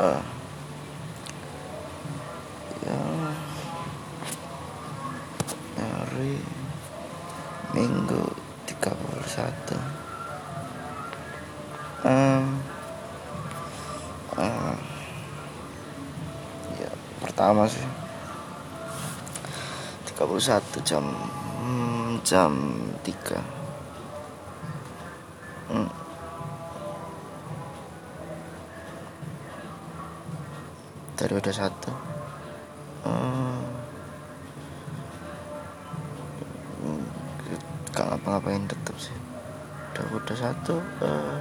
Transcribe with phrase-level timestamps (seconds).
[0.00, 0.22] uh,
[2.86, 3.00] ya
[5.80, 6.36] hari
[7.72, 8.22] minggu
[8.68, 9.76] 31
[12.04, 12.44] um,
[14.36, 14.76] uh,
[16.76, 16.90] ya
[17.20, 17.84] pertama sih.
[20.16, 21.04] 31 jam
[21.60, 22.52] hmm, jam
[23.04, 23.65] 3
[31.16, 31.92] dari udah satu.
[33.02, 33.64] Hmm.
[37.96, 39.16] gak ngapa-ngapain tetap sih.
[40.12, 41.40] Udah satu uh,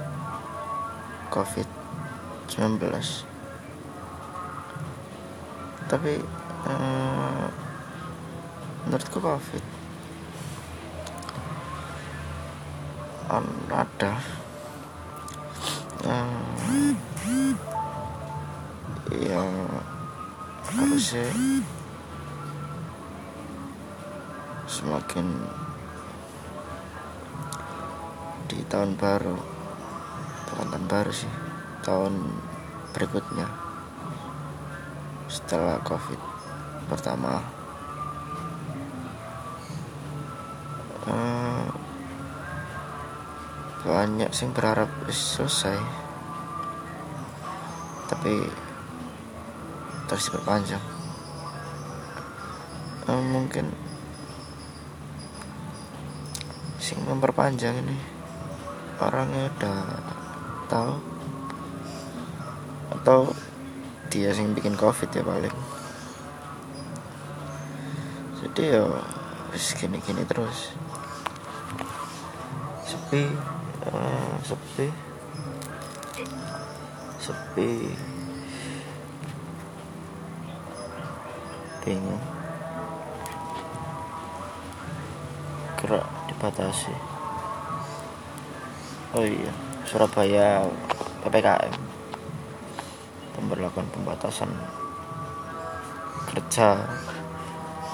[1.28, 1.68] covid
[2.48, 3.36] 19
[5.86, 6.18] tapi
[6.66, 7.46] uh,
[8.86, 9.64] menurutku covid.
[13.76, 14.14] Ada.
[19.16, 19.50] Yang
[20.76, 21.28] harusnya
[24.68, 25.28] semakin
[28.52, 29.40] di tahun baru
[30.52, 31.32] bukan tahun baru sih
[31.82, 32.14] tahun
[32.94, 33.66] berikutnya
[35.26, 36.36] setelah covid
[36.86, 37.42] pertama.
[41.06, 41.70] Uh,
[43.86, 45.78] banyak sih berharap selesai.
[48.10, 48.34] Tapi
[50.06, 50.82] terus diperpanjang.
[53.06, 53.70] Uh, mungkin
[56.82, 57.98] sing memperpanjang ini
[59.02, 59.80] orangnya udah
[60.70, 60.94] tahu?
[62.94, 63.20] Atau
[64.14, 65.56] dia sing bikin covid ya paling?
[68.42, 68.86] Jadi ya
[69.54, 70.74] gini-gini terus.
[72.86, 73.26] Sepi
[73.90, 74.88] uh, sepi.
[77.22, 77.70] Sepi
[81.86, 82.22] bingung.
[85.78, 86.92] Gerak dibatasi.
[89.16, 89.54] Oh iya
[89.86, 90.66] Surabaya
[91.22, 91.72] PPKM
[93.38, 94.50] pemberlakuan pembatasan
[96.34, 96.84] kerja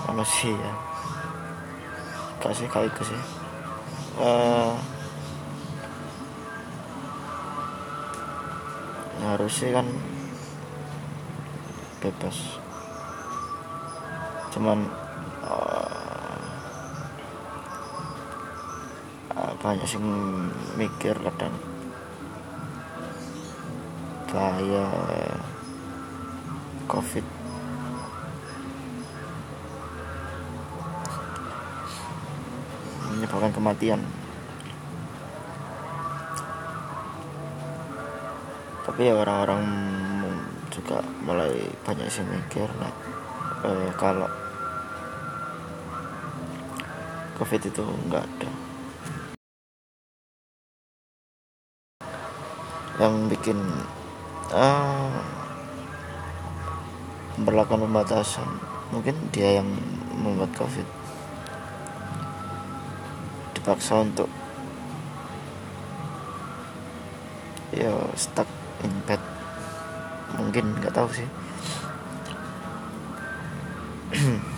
[0.07, 0.71] manusia.
[2.39, 3.21] Kasih kayak sih.
[4.17, 4.73] Uh,
[9.21, 9.87] harusnya kan
[12.01, 12.57] bebas
[14.51, 14.83] cuman
[15.47, 16.01] uh,
[19.61, 20.01] banyak sih
[20.73, 21.53] mikir kadang.
[24.31, 24.85] Bahaya
[26.89, 27.25] covid.
[33.13, 34.01] Menyebabkan kematian.
[38.81, 39.61] Tapi ya orang-orang
[40.73, 41.53] juga mulai
[41.85, 42.91] banyak sih mikir nah,
[43.67, 44.40] eh, kalau
[47.41, 48.49] covid itu enggak ada.
[53.01, 53.57] Yang bikin
[54.53, 55.09] uh,
[57.41, 58.45] berlakukan pembatasan
[58.93, 59.65] mungkin dia yang
[60.21, 60.85] membuat covid.
[63.57, 64.29] Dipaksa untuk
[67.73, 68.45] ya stuck
[68.85, 69.21] in bed.
[70.37, 71.27] Mungkin nggak tahu sih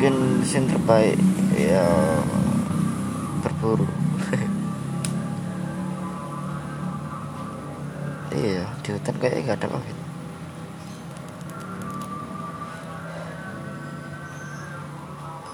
[0.00, 1.20] mungkin sin terbaik
[1.60, 1.84] ya
[3.44, 3.84] berburu
[8.32, 9.92] iya di hutan kayak nggak ada covid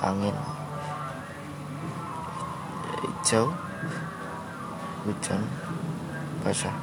[0.07, 0.39] angin.
[3.03, 3.51] Hijau.
[5.03, 5.43] Hujan.
[6.47, 6.79] Basah.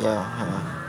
[0.00, 0.79] Ya